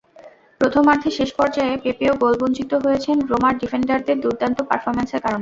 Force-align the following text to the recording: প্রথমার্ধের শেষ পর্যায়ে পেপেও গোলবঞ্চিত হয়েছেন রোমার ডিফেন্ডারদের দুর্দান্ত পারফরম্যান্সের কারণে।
প্রথমার্ধের 0.61 1.13
শেষ 1.19 1.29
পর্যায়ে 1.33 1.75
পেপেও 1.83 2.13
গোলবঞ্চিত 2.15 2.71
হয়েছেন 2.75 3.17
রোমার 3.31 3.53
ডিফেন্ডারদের 3.57 4.17
দুর্দান্ত 4.19 4.57
পারফরম্যান্সের 4.69 5.23
কারণে। 5.25 5.39